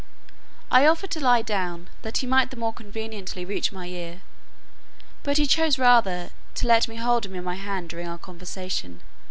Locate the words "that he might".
2.01-2.49